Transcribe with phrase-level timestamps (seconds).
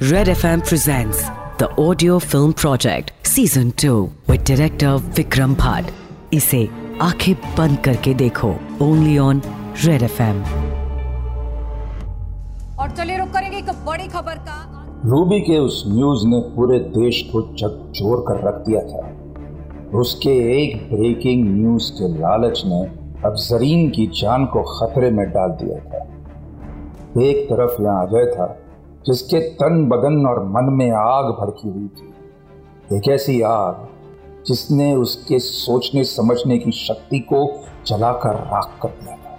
[0.00, 1.20] Red FM presents
[1.58, 3.94] the audio film project season 2
[4.28, 5.88] with director Vikram Bhatt.
[6.32, 6.68] इसे
[7.02, 8.48] आँखें बंद करके देखो।
[8.82, 9.42] ओनली ऑन
[9.84, 10.42] रेड एफएम
[12.78, 14.60] और चलिए रुक करेंगे एक बड़ी खबर का
[15.04, 20.88] रूबी के उस न्यूज़ ने पूरे देश को झकझोर कर रख दिया था। उसके एक
[20.94, 22.80] ब्रेकिंग न्यूज़ के लालच ने
[23.28, 26.06] अब जरीन की जान को खतरे में डाल दिया था।
[27.22, 28.64] एक तरफ़ यहाँ अजय था
[29.06, 33.86] जिसके तन बदन और मन में आग भड़की हुई थी। एक ऐसी आग
[34.46, 37.46] जिसने उसके सोचने समझने की शक्ति को
[37.86, 39.36] जलाकर राख कर दिया था।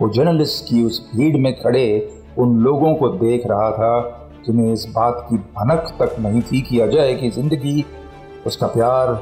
[0.00, 1.86] वो जर्नलिस्ट की उस भीड़ में खड़े
[2.38, 3.92] उन लोगों को देख रहा था
[4.46, 7.84] जिन्हें इस बात की भनक तक नहीं थी कि अजय की ज़िंदगी,
[8.46, 9.20] उसका प्यार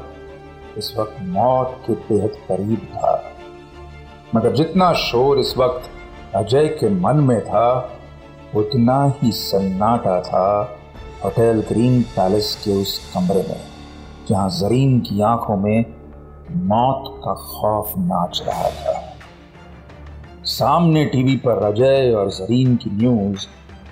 [0.77, 3.21] इस वक्त मौत के बेहद करीब था।
[4.35, 5.89] मगर जितना शोर इस वक्त
[6.35, 7.67] अजय के मन में था
[8.55, 10.47] उतना ही सन्नाटा था
[11.23, 13.61] होटल ग्रीन पैलेस के उस कमरे में,
[14.29, 15.85] जहाँ जरीन की आँखों में
[16.67, 18.93] मौत का खौफ नाच रहा था।
[20.47, 23.47] सामने टीवी पर अजय और जरीन की न्यूज़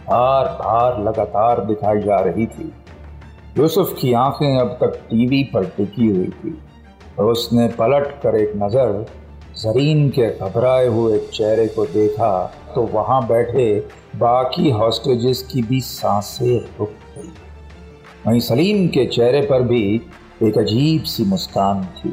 [0.10, 2.72] बार बार लगातार दिखाई जा रही थी।
[3.58, 6.58] यूसुफ की आँखें अब तक टीवी पर टिकी हुई थी
[7.20, 9.06] और उसने पलट कर एक नज़र
[9.58, 12.30] जरीन के घबराए हुए चेहरे को देखा
[12.76, 17.30] तो वहाँ बैठे बाकी हॉस्टेजेस की भी साँसें रुक गई।
[18.28, 20.02] वहीं सलीम के चेहरे पर भी
[20.44, 22.10] एक अजीब सी मुस्कान थी।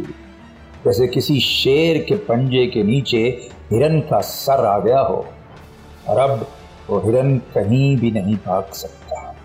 [0.84, 5.26] जैसे किसी शेर के पंजे के नीचे हिरन का सर आ गया हो।
[6.08, 6.48] और अब
[6.90, 9.36] वो हिरन कहीं भी नहीं भाग सकता।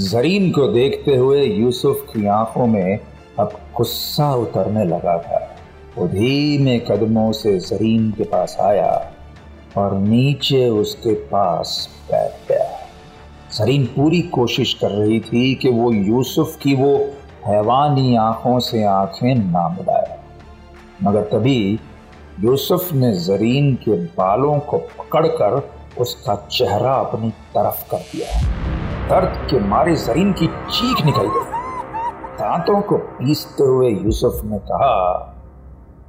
[0.00, 2.98] जरीन को देखते हुए यूसुफ की आँखों में
[3.38, 5.56] अब गुस्सा उतरने लगा था।
[5.98, 9.12] वो धीमे कदमों से जरीन के पास आया।
[9.78, 12.72] और नीचे उसके पास बैठ। गया
[13.58, 16.96] जरीन पूरी कोशिश कर रही थी कि वो यूसुफ की वो
[17.46, 20.18] हैवानी आँखों से आँखें ना मिलाए
[21.02, 21.80] मगर तभी
[22.40, 28.42] यूसुफ ने जरीन के बालों को पकड़कर उसका चेहरा अपनी तरफ़ कर दिया।
[29.08, 31.52] दर्द के मारे जरीन की चीख निकल गई।
[32.38, 35.14] दांतों को पीसते हुए यूसुफ ने कहा,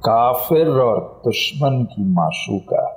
[0.04, 2.87] काफिर और दुश्मन की माशूका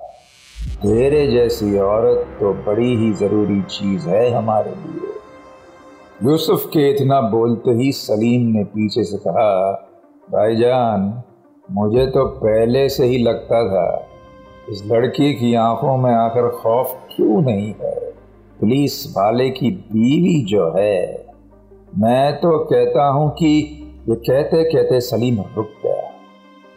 [0.61, 7.71] तेरे जैसी औरत तो बड़ी ही ज़रूरी चीज़ है हमारे लिए। यूसुफ के इतना बोलते
[7.71, 9.71] ही सलीम ने पीछे से कहा
[10.27, 11.23] भाईजान
[11.71, 14.07] मुझे तो पहले से ही लगता था,
[14.69, 17.99] इस लड़की की आँखों में आकर खौफ क्यों नहीं है?
[18.59, 21.25] पुलिस वाले की बीवी जो है,
[21.97, 23.47] मैं तो कहता हूँ कि
[24.09, 26.09] ये कहते कहते सलीम रुक गया।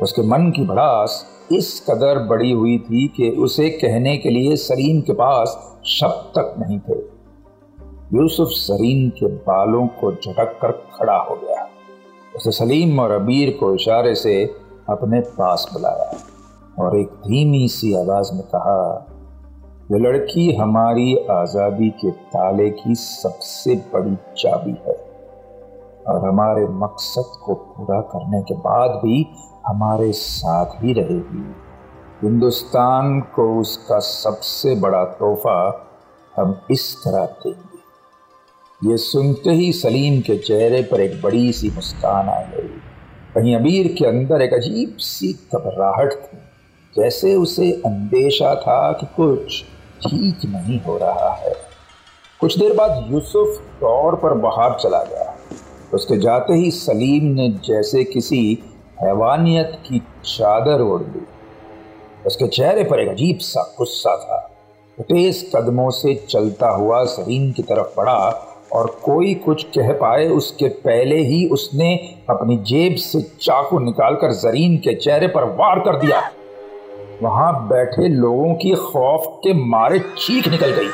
[0.01, 5.01] उसके मन की भड़ास इस कदर बड़ी हुई थी कि उसे कहने के लिए सलीम
[5.01, 6.99] के पास शब्द तक नहीं थे।
[8.19, 11.69] यूसुफ सलीम के बालों को झटक कर खड़ा हो गया।
[12.37, 14.45] उसे सलीम और अबीर को इशारे से
[14.89, 16.19] अपने पास बुलाया
[16.79, 19.07] और एक धीमी सी आवाज़ में कहा
[19.93, 25.04] यह लड़की हमारी आज़ादी के ताले की सबसे बड़ी चाबी है।
[26.09, 29.27] और हमारे मकसद को पूरा करने के बाद भी
[29.67, 31.45] हमारे साथ ही रहेगी।
[32.23, 35.59] हिंदुस्तान को उसका सबसे बड़ा तोहफा
[36.35, 42.29] हम इस तरह देंगे। ये सुनते ही सलीम के चेहरे पर एक बड़ी सी मुस्कान
[42.29, 42.69] आ गई।
[43.37, 46.39] वहीं अबीर के अंदर एक अजीब सी घबराहट थी,
[46.97, 49.63] जैसे उसे अंदेशा था कि कुछ
[50.03, 51.55] ठीक नहीं हो रहा है।
[52.41, 55.24] कुछ देर बाद यूसुफ तौर पर बाहर चला गया।
[55.95, 58.59] उसके जाते ही सलीम ने जैसे किसी
[59.03, 61.27] हैवानियत की चादर ओढ़ ली।
[62.27, 64.39] उसके चेहरे पर एक अजीब सा गुस्सा था।
[65.01, 70.69] तेज कदमों से चलता हुआ सलीम की तरफ़ बढ़ा और कोई कुछ कह पाए उसके
[70.69, 71.95] पहले ही उसने
[72.31, 76.31] अपनी जेब से चाकू निकालकर जरीन के चेहरे पर वार कर दिया।
[77.23, 80.89] वहाँ बैठे लोगों की खौफ के मारे चीख निकल गई।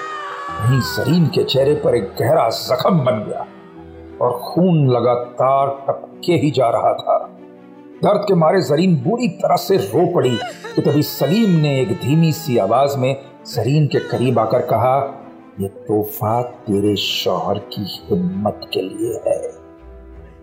[0.60, 3.46] वहीं जरीन के चेहरे पर एक गहरा जख्म बन गया।
[4.22, 7.30] और खून लगातार टपके ही जा रहा था।
[8.02, 10.38] दर्द के मारे जरीन बुरी तरह से रो पड़ी।
[10.76, 13.16] कि तभी सलीम ने एक धीमी सी आवाज़ में
[13.54, 15.26] जरीन के करीब आकर कहा
[15.60, 19.52] यह तोहफा तेरे शौहर की हिम्मत के लिए है,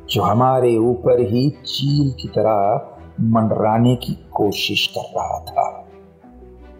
[0.10, 2.82] जो हमारे ऊपर ही चील की तरह
[3.22, 5.88] मंडराने की कोशिश कर रहा था।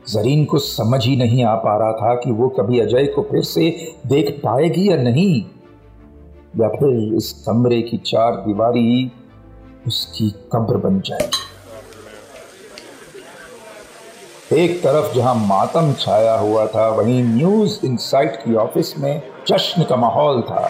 [0.10, 3.42] जरीन को समझ ही नहीं आ पा रहा था कि वो कभी अजय को फिर
[3.42, 5.57] से देख पाएगी या नहीं।
[6.60, 9.12] या फिर इस कमरे की चार दीवारी
[9.88, 11.46] उसकी कब्र बन जाएगी।
[14.56, 19.96] एक तरफ़ जहाँ मातम छाया हुआ था, वहीं न्यूज़ इनसाइट की ऑफ़िस में जश्न का
[19.96, 20.68] माहौल था।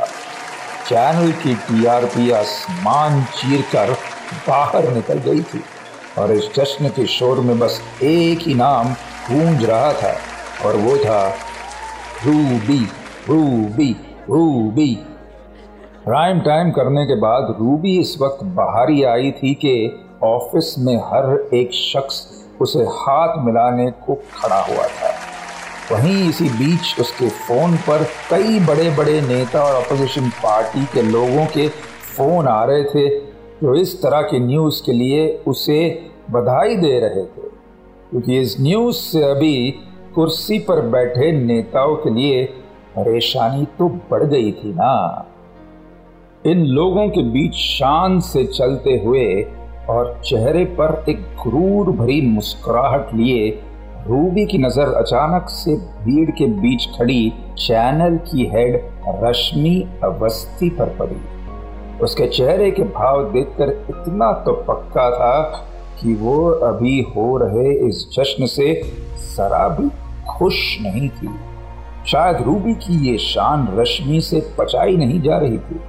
[0.88, 3.92] चैनल की टीआरपी आसमान चीर कर
[4.48, 5.62] बाहर निकल गई थी
[6.18, 8.94] और इस जश्न के शोर में बस एक ही नाम
[9.30, 10.16] गूंज रहा था
[10.66, 11.28] और वो था,
[12.25, 12.83] Ruby
[13.30, 13.92] Ruby
[14.30, 14.98] Ruby.
[16.07, 19.71] Prime time करने के बाद रूबी इस वक्त बाहर ही आई थी कि
[20.24, 25.09] ऑफ़िस में हर एक शख्स उसे हाथ मिलाने को खड़ा हुआ था।
[25.92, 31.45] वहीं इसी बीच उसके फ़ोन पर कई बड़े बड़े नेता और अपोजिशन पार्टी के लोगों
[31.45, 31.68] के
[32.15, 37.25] फ़ोन आ रहे थे, जो इस तरह की न्यूज़ के लिए उसे बधाई दे रहे
[37.25, 37.50] थे।
[38.09, 39.71] क्योंकि इस न्यूज़ से अभी
[40.15, 42.44] कुर्सी पर बैठे नेताओं के लिए
[42.95, 45.25] परेशानी तो बढ़ गई थी ना।
[46.47, 49.23] इन लोगों के बीच शान से चलते हुए
[49.89, 53.49] और चेहरे पर एक क्रूर भरी मुस्कुराहट लिए,
[54.07, 58.79] रूबी की नज़र अचानक से भीड़ के बीच खड़ी चैनल की हेड
[59.23, 61.19] रश्मि अवस्थी पर पड़ी।
[62.03, 65.41] उसके चेहरे के भाव देखकर इतना तो पक्का था
[66.01, 66.38] कि वो
[66.69, 68.73] अभी हो रहे इस जश्न से
[69.17, 69.89] जरा भी
[70.29, 71.35] खुश नहीं थी।
[72.07, 75.79] शायद रूबी की ये शान रश्मि से पचाई नहीं जा रही थी।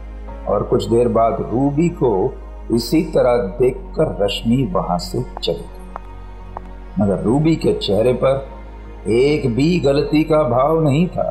[0.49, 2.35] और कुछ देर बाद रूबी को
[2.73, 8.47] इसी तरह देखकर रश्मि वहाँ से चली गई। मगर रूबी के चेहरे पर
[9.09, 11.31] एक भी गलती का भाव नहीं था।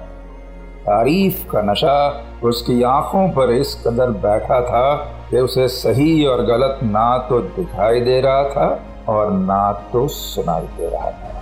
[0.82, 4.96] तारीफ़ का नशा उसकी आँखों पर इस कदर बैठा था
[5.30, 8.68] कि उसे सही और गलत ना तो दिखाई दे रहा था
[9.10, 11.34] और ना तो सुनाई दे रहा था।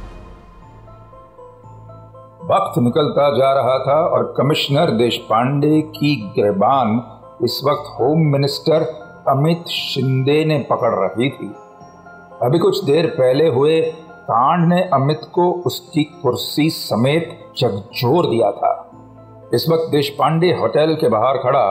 [2.45, 6.97] वक्त निकलता जा रहा था और कमिश्नर देश पांडे की गिरबान
[7.43, 8.83] इस वक्त होम मिनिस्टर
[9.27, 11.55] अमित शिंदे ने पकड़ रखी थी।
[12.41, 18.91] अभी कुछ देर पहले हुए कांड ने अमित को उसकी कुर्सी समेत झकझोर दिया था।
[19.53, 21.65] इस वक्त देश पांडे होटल के बाहर खड़ा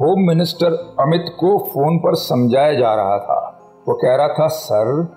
[0.00, 5.14] होम मिनिस्टर अमित को फ़ोन पर समझाया जा रहा था। वो कह रहा था, सर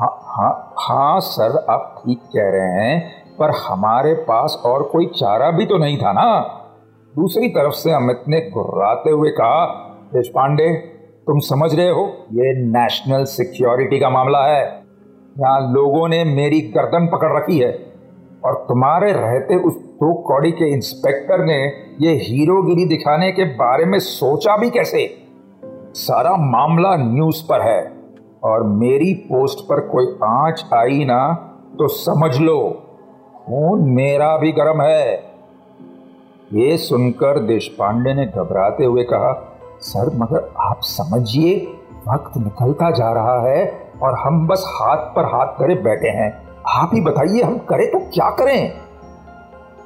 [0.00, 5.50] हाँ हाँ हाँ सर, आप ठीक कह रहे हैं, पर हमारे पास और कोई चारा
[5.50, 6.57] भी तो नहीं था ना?
[7.18, 9.64] दूसरी तरफ़ से अमित ने गुर्राते हुए कहा,
[10.14, 10.68] देश पांडे,
[11.26, 14.64] तुम समझ रहे हो, ये नेशनल सिक्योरिटी का मामला है।
[15.40, 17.92] यहाँ लोगों ने मेरी गर्दन पकड़ रखी है
[18.44, 21.66] और तुम्हारे रहते उस दो कौड़ी के इंस्पेक्टर ने
[22.00, 25.22] ये हीरोगिरी दिखाने के बारे में सोचा भी कैसे?
[25.94, 27.92] सारा मामला न्यूज़ पर है
[28.44, 31.32] और मेरी पोस्ट पर कोई आँच आई ना
[31.78, 32.82] तो समझ लो,
[33.36, 35.27] खून मेरा भी गर्म है।
[36.54, 39.32] ये सुनकर देश पांडे ने घबराते हुए कहा,
[39.80, 41.56] सर, मगर आप समझिए,
[42.08, 46.30] वक्त निकलता जा रहा है और हम बस हाथ पर हाथ करे बैठे हैं।
[46.68, 48.72] आप ही बताइए, हम करें तो क्या करें?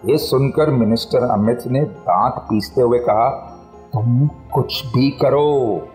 [0.07, 3.29] ये सुनकर मिनिस्टर अमित ने दांत पीसते हुए कहा,
[3.93, 5.89] तुम कुछ भी करो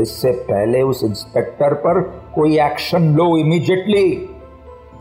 [0.00, 2.00] इससे पहले उस इंस्पेक्टर पर
[2.34, 4.12] कोई एक्शन लो इमीडिएटली।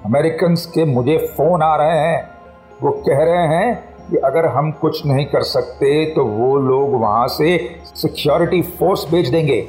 [0.05, 2.29] अमेरिकन के मुझे फ़ोन आ रहे हैं,
[2.83, 7.27] वो कह रहे हैं कि अगर हम कुछ नहीं कर सकते तो वो लोग वहाँ
[7.27, 7.57] से
[7.95, 9.67] सिक्योरिटी फोर्स भेज देंगे।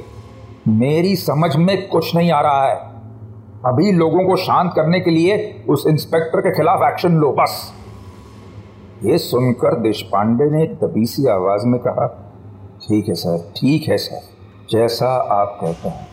[0.67, 2.75] मेरी समझ में कुछ नहीं आ रहा है।
[3.65, 7.73] अभी लोगों को शांत करने के लिए उस इंस्पेक्टर के खिलाफ एक्शन लो, बस।
[9.03, 12.07] ये सुनकर देश पांडे ने दबीसी आवाज़ में कहा,
[12.81, 14.21] ठीक है सर, ठीक है सर,
[14.71, 16.07] जैसा आप कहते हैं।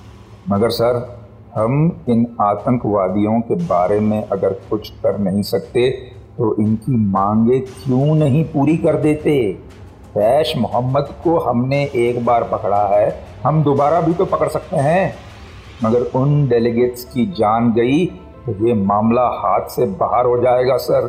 [0.50, 1.17] मगर सर,
[1.55, 5.91] हम इन आतंकवादियों के बारे में अगर कुछ कर नहीं सकते
[6.38, 9.37] तो इनकी मांगे क्यों नहीं पूरी कर देते?
[10.14, 15.14] कैश मोहम्मद को हमने एक बार पकड़ा है, हम दोबारा भी तो पकड़ सकते हैं।
[15.85, 18.07] मगर उन डेलीगेट्स की जान गई
[18.47, 21.07] तो ये मामला हाथ से बाहर हो जाएगा, सर।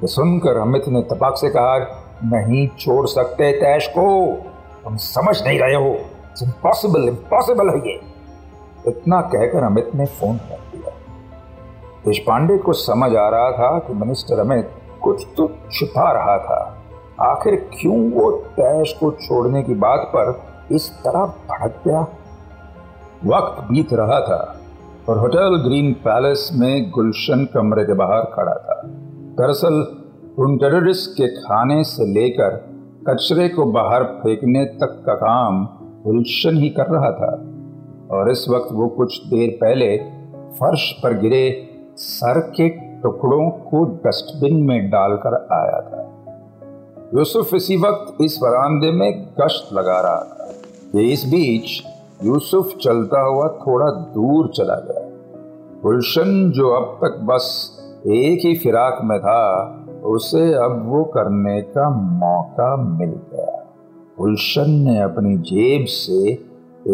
[0.00, 1.76] तो सुनकर अमित ने तपाक से कहा,
[2.24, 4.06] नहीं छोड़ सकते तैश को।
[4.84, 5.94] तुम समझ नहीं रहे हो।
[6.42, 8.00] इम्पॉसिबल इम्पॉसिबल है ये।
[8.88, 10.63] इतना कहकर अमित ने फ़ोन कर दिया
[12.06, 14.70] देश पांडे को समझ आ रहा था कि मिनिस्टर अमित
[15.02, 16.78] कुछ तो छुपा रहा था।
[17.20, 20.40] आखिर क्यों वो तैश को छोड़ने की बात पर
[20.72, 22.00] इस तरह भड़क गया?
[23.26, 24.60] वक्त बीत रहा था
[25.08, 28.82] और होटल ग्रीन पैलेस में गुलशन कमरे के बाहर खड़ा था।
[29.38, 29.96] दरअसल,
[30.38, 32.74] उन टेररिस्ट के खाने से लेकर
[33.08, 37.48] कचरे को बाहर फेंकने तक का काम गुलशन ही कर रहा था।
[38.10, 39.96] और इस वक्त वो कुछ देर पहले
[40.36, 46.10] फर्श पर गिरे सर के टुकड़ों को डस्टबिन में डालकर आया था।
[47.18, 51.82] यूसुफ इसी वक्त इस बरामदे में गश्त लगा रहा था। इस बीच
[52.24, 55.10] यूसुफ चलता हुआ थोड़ा दूर चला गया।
[55.82, 57.70] गुलशन, जो अब तक बस
[58.06, 63.66] एक ही फिराक में था, उसे अब वो करने का मौका मिल गया।
[64.18, 66.28] गुलशन ने अपनी जेब से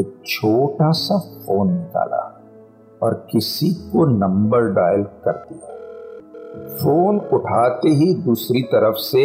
[0.01, 2.30] एक छोटा सा फ़ोन निकाला।
[3.03, 5.67] और किसी को नंबर डायल कर दिया।
[6.77, 9.23] फ़ोन उठाते ही दूसरी तरफ़ से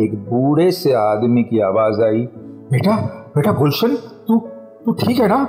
[0.00, 2.28] एक बूढ़े से आदमी की आवाज़ आई,
[2.70, 2.96] बेटा
[3.36, 4.38] बेटा गुलशन, तू
[4.84, 5.44] तू ठीक है ना?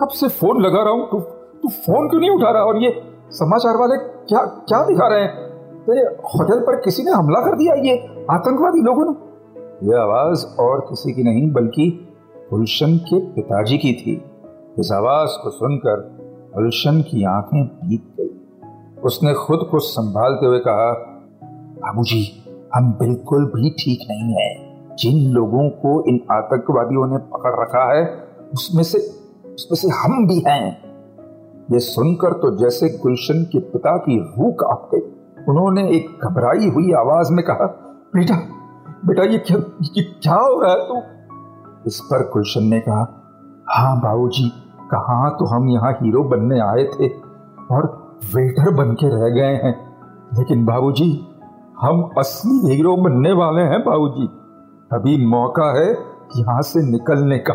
[0.00, 1.10] कब से फ़ोन लगा रहा हूँ?
[1.10, 1.20] तू
[1.62, 2.62] तू फ़ोन क्यों नहीं उठा रहा?
[2.62, 5.48] और ये समाचार वाले क्या क्या दिखा रहे हैं?
[5.82, 9.12] तेरे होटल पर किसी ने हमला कर दिया ये आतंकवादी लोगों ने?
[9.90, 12.08] यह आवाज़ और किसी की नहीं, बल्कि
[12.50, 14.24] गुलशन के पिताजी की थी।
[14.78, 16.17] इस आवाज़ को सुनकर
[16.54, 18.40] गुलशन की आँखें भीग गई।
[19.04, 20.92] उसने खुद को संभालते हुए कहा
[21.78, 27.60] बाबू जी हम बिल्कुल भी ठीक नहीं है। जिन लोगों को इन आतंकवादियों ने पकड़
[27.62, 28.98] रखा है, उसमें से
[29.54, 30.82] उसमें से हम भी हैं।
[31.72, 35.00] ये सुनकर तो जैसे गुलशन के पिता की रूह काँप गई।
[35.48, 37.66] उन्होंने एक घबराई हुई आवाज़ में कहा,
[38.14, 38.40] बेटा
[39.06, 40.96] बेटा, ये क्या ये क्या हो रहा है तू?
[41.86, 43.14] इस पर गुलशन ने कहा
[43.70, 44.52] हाँ बाबूजी
[44.90, 47.08] कहा तो हम यहाँ हीरो बनने आए थे
[47.70, 49.88] और वेटर बन के रह गए हैं।
[50.38, 51.28] लेकिन बाबूजी,
[51.80, 54.28] हम असली हीरो बनने वाले हैं बाबूजी।
[54.92, 55.92] अभी मौका है
[56.36, 57.54] यहाँ से निकलने का।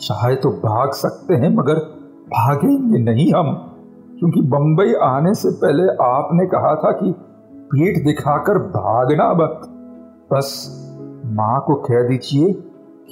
[0.00, 1.74] चाहे तो भाग सकते हैं, मगर
[2.26, 3.72] भागेंगे नहीं हम।
[4.18, 7.14] क्योंकि बंबई आने से पहले आपने कहा था कि
[7.54, 9.60] पीठ दिखाकर भागना मत।
[10.32, 10.72] बस
[11.26, 12.52] माँ को कह दीजिए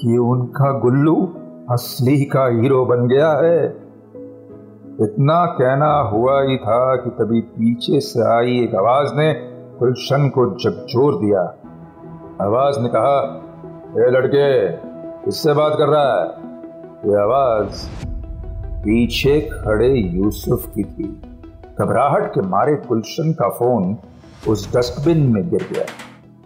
[0.00, 1.28] कि उनका गुल्लू
[1.70, 3.66] असली का हीरो बन गया है।
[5.00, 9.34] इतना कहना हुआ ही था कि तभी पीछे से आई एक आवाज़ ने
[9.78, 11.40] गुलशन को झकझोर दिया।
[12.42, 13.42] आवाज़ ने कहा,
[13.98, 14.72] ए लड़के,
[15.24, 16.26] किससे बात कर रहा है?
[17.10, 17.88] ये आवाज़
[18.84, 21.22] पीछे खड़े यूसुफ की थी।
[21.80, 23.96] घबराहट के मारे गुलशन का फ़ोन
[24.48, 25.84] उस डस्टबिन में गिर गया।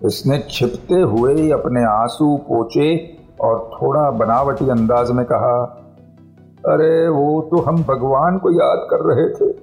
[0.06, 5.54] इसने छिपते हुए अपने आँसू पोचे और थोड़ा बनावटी अंदाज में कहा,
[6.68, 9.56] अरे, वो तो हम भगवान को याद कर रहे थे।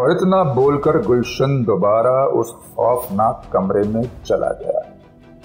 [0.00, 4.80] और इतना बोलकर गुलशन दोबारा उस खौफनाक कमरे में चला गया,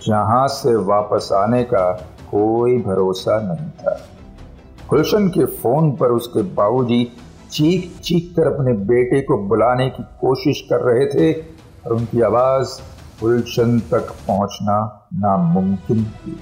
[0.08, 1.92] जहाँ से वापस आने का
[2.32, 3.98] कोई भरोसा नहीं था।
[4.90, 7.04] गुलशन के फ़ोन पर उसके बाबूजी
[7.52, 11.34] चीख चीख कर अपने बेटे को बुलाने की कोशिश कर रहे थे,
[11.86, 12.80] और उनकी आवाज़
[13.22, 16.40] गुलशन तक पहुँचना नामुमकिन थी।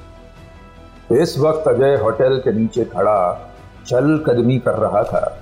[1.12, 3.20] इस वक्त अजय होटल के नीचे खड़ा
[3.88, 5.38] चल कदमी कर रहा था।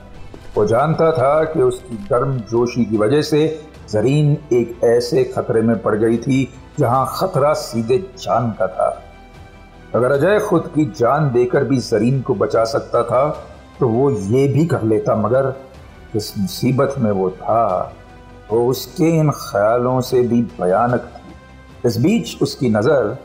[0.55, 3.47] वो जानता था कि उसकी गर्म जोशी की वजह से
[3.91, 6.47] जरीन एक ऐसे खतरे में पड़ गई थी
[6.79, 8.89] जहाँ खतरा सीधे जान का था।
[9.95, 13.27] अगर अजय खुद की जान देकर भी जरीन को बचा सकता था
[13.79, 15.53] तो वो ये भी कर लेता, मगर
[16.15, 17.93] इस मुसीबत में वो था।
[18.51, 23.17] वो उसके इन ख्यालों से भी भयानक थी। इस बीच उसकी नज़र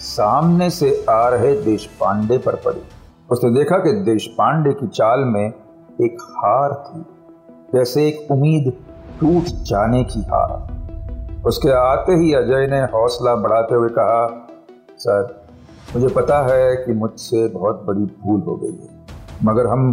[0.00, 2.82] सामने से आ रहे देश पांडे पर पड़ी।
[3.30, 5.46] उसने देखा कि देश पांडे की चाल में
[6.02, 7.00] एक हार थी,
[7.74, 8.72] जैसे एक उम्मीद
[9.20, 14.26] टूट जाने की हार। उसके आते ही अजय ने हौसला बढ़ाते हुए कहा,
[14.98, 15.42] सर,
[15.94, 18.88] मुझे पता है कि मुझसे बहुत बड़ी भूल हो गई है,
[19.44, 19.92] मगर हम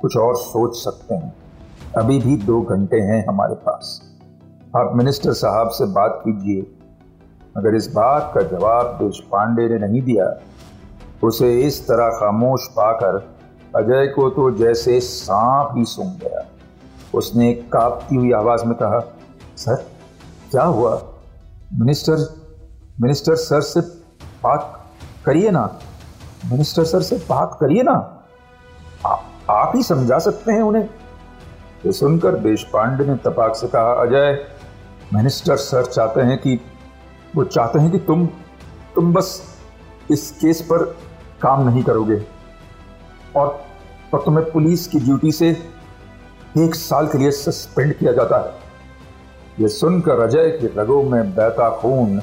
[0.00, 1.34] कुछ और सोच सकते हैं।
[1.96, 4.00] अभी भी दो घंटे हैं हमारे पास।
[4.76, 6.62] आप मिनिस्टर साहब से बात कीजिए
[7.56, 10.34] अगर इस बात का जवाब देश पांडे ने नहीं दिया।
[11.22, 13.16] उसे इस तरह खामोश पाकर
[13.76, 16.46] अजय को तो जैसे सांप ही सूंघ गया।
[17.14, 19.00] उसने कांपती हुई आवाज़ में कहा
[19.56, 19.74] सर
[20.50, 21.02] क्या हुआ?
[21.74, 22.16] मिनिस्टर
[23.00, 23.80] मिनिस्टर सर से
[24.44, 24.84] बात
[25.26, 25.78] करिए ना।
[26.50, 28.24] मिनिस्टर सर से बात करिए ना।
[29.06, 29.16] आ,
[29.50, 30.84] आप ही समझा सकते हैं उन्हें।
[31.86, 34.46] ये सुनकर देश पांडे ने तपाक से कहा अजय
[35.14, 36.60] मिनिस्टर सर चाहते हैं कि
[37.36, 38.26] वो चाहते हैं कि तुम
[38.94, 39.56] तुम बस
[40.10, 40.82] इस केस पर
[41.42, 42.26] काम नहीं करोगे।
[43.36, 43.64] और
[44.12, 45.48] तो तुम्हें पुलिस की ड्यूटी से
[46.58, 48.54] एक साल के लिए सस्पेंड किया जाता है।
[49.60, 52.22] यह सुनकर अजय के रगों में बहता खून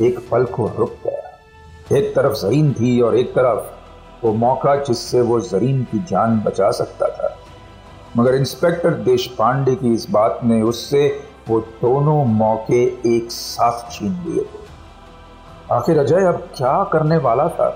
[0.00, 3.76] एक पल को रुक गया। एक तरफ़ जरीन थी और एक तरफ़
[4.26, 7.36] वो मौका जिससे वो जरीन की जान बचा सकता था।
[8.16, 12.82] मगर इंस्पेक्टर देश पांडे की इस बात ने उससे वो दोनों मौके
[13.16, 14.64] एक साथ छीन लिए थे।
[15.72, 17.68] आखिर अजय अब क्या करने वाला था?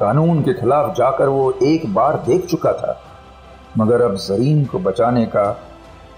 [0.00, 3.00] कानून के खिलाफ जाकर वो एक बार देख चुका था।
[3.78, 5.50] मगर अब जरीन को बचाने का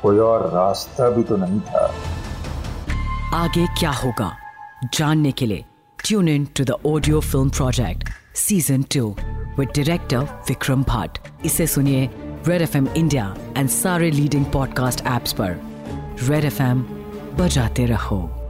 [0.03, 1.95] कोई और रास्ता भी तो नहीं था।
[3.35, 4.37] आगे क्या होगा?
[4.95, 5.65] जानने के लिए
[6.05, 9.17] tune in to the audio film project season two
[9.59, 12.11] with director Vikram Bhatt इसे सुनिए
[12.49, 15.76] रेड एफ़ इंडिया एंड सारे लीडिंग पॉडकास्ट एप्स पर।
[16.23, 16.83] रेड एफ़ एम
[17.37, 18.46] बजाते रहो।